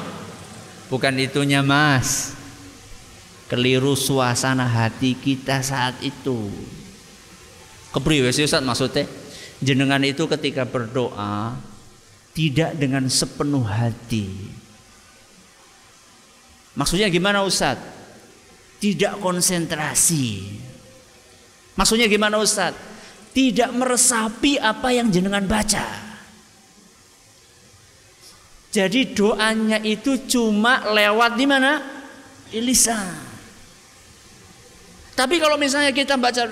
[0.91, 2.38] Bukan itunya mas
[3.49, 6.53] keliru suasana hati kita saat itu.
[7.91, 9.09] Kepriwe sih Ustaz maksudnya?
[9.59, 11.57] Jenengan itu ketika berdoa
[12.37, 14.31] tidak dengan sepenuh hati.
[16.79, 17.75] Maksudnya gimana Ustaz?
[18.79, 20.55] Tidak konsentrasi.
[21.75, 22.77] Maksudnya gimana Ustaz?
[23.35, 26.07] Tidak meresapi apa yang jenengan baca.
[28.69, 31.83] Jadi doanya itu cuma lewat di mana?
[32.47, 33.28] Di lisan.
[35.19, 36.47] Tapi kalau misalnya kita baca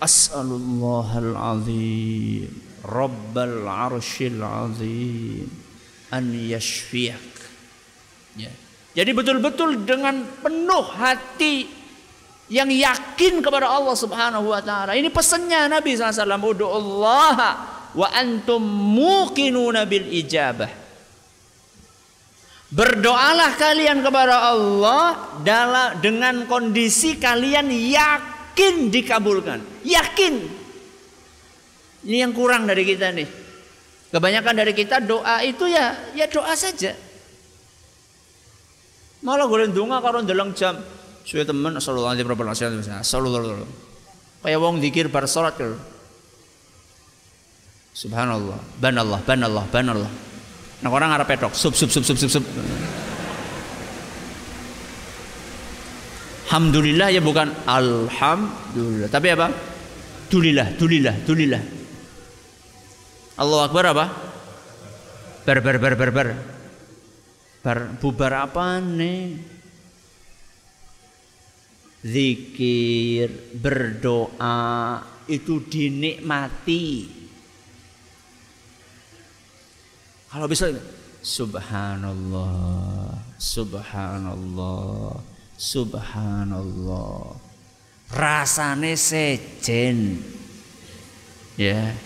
[0.00, 2.48] As'alullahal azim
[2.80, 5.44] Rabbal arshil azim
[6.08, 7.28] an yashfiyak.
[8.40, 8.48] Ya.
[8.96, 11.68] Jadi betul-betul dengan penuh hati
[12.48, 14.96] yang yakin kepada Allah Subhanahu wa taala.
[14.96, 16.24] Ini pesannya Nabi SAW,
[16.72, 17.36] Allah
[17.92, 18.64] wa antum
[18.96, 20.85] muqinuna bil ijabah."
[22.66, 29.62] Berdoalah kalian kepada Allah dalam dengan kondisi kalian yakin dikabulkan.
[29.86, 30.34] Yakin.
[32.06, 33.28] Ini yang kurang dari kita nih.
[34.10, 36.94] Kebanyakan dari kita doa itu ya ya doa saja.
[39.22, 40.78] Malah golek donga karo ndeleng jam.
[41.26, 43.02] Suwe temen sallallahu alaihi wasallam.
[43.02, 43.66] Sallallahu
[44.46, 45.74] Kayak wong dikir bar salat kalau.
[47.96, 50.12] Subhanallah, banallah, banallah, banallah.
[50.84, 52.44] Nah orang ngarep petok, sub sub sub sub sub sub.
[56.46, 59.50] Alhamdulillah ya bukan alhamdulillah, tapi apa?
[60.26, 61.62] Dulilah, dulilah, dulilah.
[63.36, 64.06] Allah Akbar apa?
[65.44, 66.28] Ber ber ber ber ber.
[67.66, 69.36] Bar, bubar apa nih?
[72.06, 77.15] Zikir, berdoa itu dinikmati.
[80.36, 80.68] Kalau bisa
[81.24, 83.08] Subhanallah,
[83.40, 85.16] Subhanallah,
[85.56, 87.40] Subhanallah.
[88.12, 90.20] Rasane sejen.
[91.56, 91.96] Ya.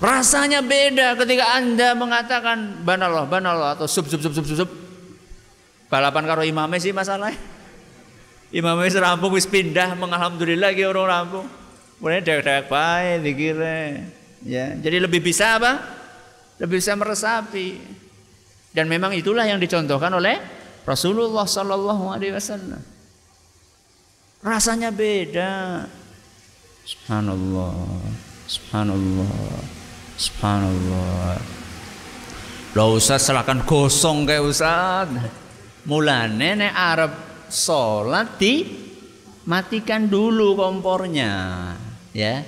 [0.00, 4.70] Rasanya beda ketika Anda mengatakan banallah, banallah atau sub sub sub sub sub.
[5.92, 7.36] Balapan karo imamnya sih masalahnya.
[8.56, 11.46] Imamnya wis rampung wis pindah mengalhamdulillah ki orang rampung.
[12.00, 14.00] Mulai dek-dek bae dikira.
[14.48, 15.95] Ya, jadi lebih bisa apa?
[16.56, 17.68] Lebih bisa meresapi.
[18.72, 20.36] Dan memang itulah yang dicontohkan oleh
[20.84, 22.80] Rasulullah sallallahu alaihi wasallam.
[24.44, 25.84] Rasanya beda.
[26.86, 27.74] Subhanallah.
[28.46, 29.32] Subhanallah.
[30.16, 31.36] Subhanallah.
[32.76, 35.08] Lah Ustaz silakan gosong kayak Ustaz.
[35.88, 37.12] Mulane nek arep
[37.48, 38.66] salat di
[39.46, 41.72] matikan dulu kompornya,
[42.10, 42.42] ya.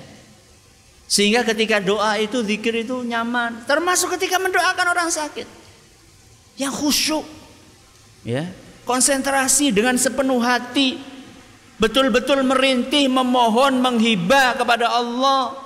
[1.09, 5.49] Sehingga ketika doa itu zikir itu nyaman, termasuk ketika mendoakan orang sakit.
[6.53, 7.25] Yang khusyuk.
[8.21, 8.45] Ya,
[8.85, 11.01] konsentrasi dengan sepenuh hati,
[11.81, 15.57] betul-betul merintih, memohon, menghibah kepada Allah.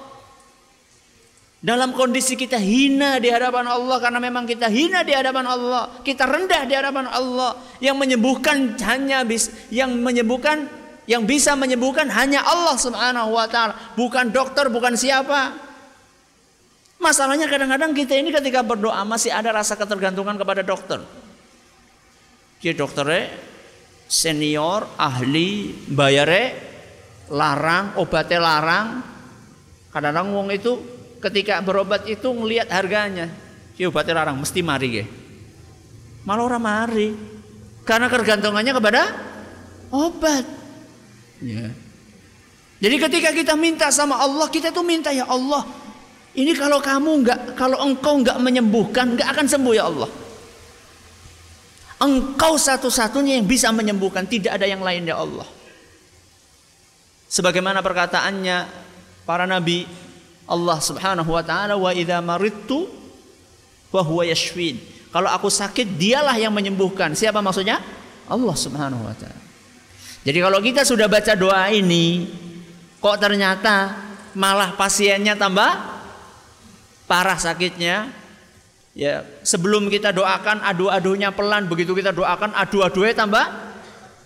[1.64, 6.28] Dalam kondisi kita hina di hadapan Allah karena memang kita hina di hadapan Allah, kita
[6.28, 7.56] rendah di hadapan Allah.
[7.84, 10.68] Yang menyembuhkan hanya bis, yang menyembuhkan
[11.04, 15.56] yang bisa menyembuhkan hanya Allah Subhanahu wa taala, bukan dokter, bukan siapa.
[17.04, 21.04] Masalahnya kadang-kadang kita ini ketika berdoa masih ada rasa ketergantungan kepada dokter.
[22.64, 23.28] Ki dokternya
[24.08, 26.44] senior, ahli, bayare
[27.28, 28.88] larang, obatnya larang.
[29.92, 30.72] Kadang-kadang wong itu
[31.20, 33.28] ketika berobat itu ngelihat harganya.
[33.76, 35.04] Si obatnya larang mesti mari ke.
[36.24, 37.10] Malah orang mari.
[37.84, 39.02] Karena ketergantungannya kepada
[39.92, 40.63] obat.
[41.42, 41.72] Ya.
[42.84, 45.64] Jadi ketika kita minta sama Allah, kita tuh minta ya Allah.
[46.36, 50.10] Ini kalau kamu nggak, kalau engkau nggak menyembuhkan, nggak akan sembuh ya Allah.
[52.04, 55.48] Engkau satu-satunya yang bisa menyembuhkan, tidak ada yang lain ya Allah.
[57.32, 58.58] Sebagaimana perkataannya
[59.24, 59.88] para nabi,
[60.44, 62.90] Allah Subhanahu wa taala wa idza maridtu
[63.94, 64.82] wa huwa yashfin.
[65.14, 67.14] Kalau aku sakit, dialah yang menyembuhkan.
[67.14, 67.78] Siapa maksudnya?
[68.26, 69.43] Allah Subhanahu wa taala.
[70.24, 72.32] Jadi kalau kita sudah baca doa ini,
[73.04, 74.00] kok ternyata
[74.34, 75.72] malah pasiennya tambah
[77.04, 78.08] parah sakitnya,
[78.96, 83.46] ya sebelum kita doakan adu-adunya pelan, begitu kita doakan adu-adunya tambah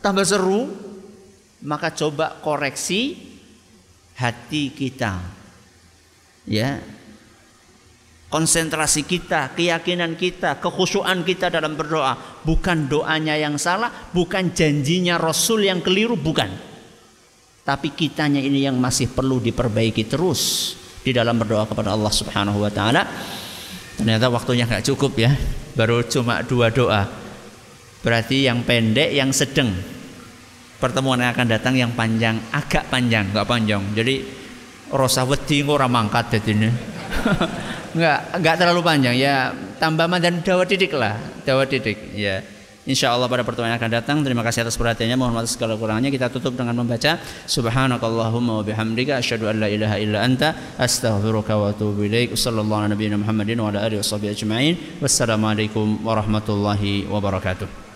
[0.06, 0.70] tambah seru,
[1.66, 3.18] maka coba koreksi
[4.14, 5.18] hati kita.
[6.46, 6.80] Ya
[8.28, 15.68] konsentrasi kita, keyakinan kita, kekhusyuan kita dalam berdoa, bukan doanya yang salah, bukan janjinya Rasul
[15.68, 16.52] yang keliru, bukan.
[17.64, 22.72] Tapi kitanya ini yang masih perlu diperbaiki terus di dalam berdoa kepada Allah Subhanahu wa
[22.72, 23.04] taala.
[24.00, 25.32] Ternyata waktunya nggak cukup ya,
[25.76, 27.08] baru cuma dua doa.
[28.04, 29.72] Berarti yang pendek, yang sedang.
[30.78, 33.82] Pertemuan yang akan datang yang panjang, agak panjang, nggak panjang.
[33.98, 34.22] Jadi
[34.94, 36.70] rasa wedi ora mangkat ini.
[37.98, 39.50] Enggak, enggak terlalu panjang ya.
[39.82, 42.46] Tambah dan dawa titik lah, dawa titik ya.
[42.88, 46.08] Insya Allah pada pertemuan yang akan datang Terima kasih atas perhatiannya Mohon maaf segala kurangnya
[46.08, 51.76] Kita tutup dengan membaca Subhanakallahumma wa bihamdika Asyhadu an la ilaha illa anta Astaghfiruka wa
[51.76, 57.87] atubu ilaik Sallallahu ala nabiyina Muhammadin Wa ala alihi ajma'in Wassalamualaikum warahmatullahi wabarakatuh